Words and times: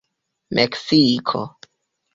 meksiko 0.55 1.41